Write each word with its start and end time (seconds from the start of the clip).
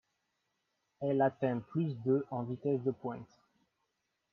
Elle 0.99 1.21
atteint 1.21 1.59
plus 1.59 1.93
de 2.01 2.25
en 2.31 2.41
vitesse 2.41 2.81
de 2.81 2.89
pointe. 2.89 3.39